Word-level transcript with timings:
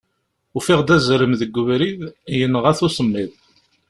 Ufiɣ-d 0.57 0.89
azrem 0.95 1.33
deg 1.41 1.57
ubrid, 1.61 2.01
yenɣa-t 2.37 2.79
usemmiḍ. 2.85 3.31